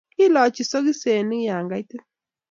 Kiilochi 0.15 0.63
sokiseni 0.63 1.45
ya 1.45 1.55
kaitit 1.69 2.03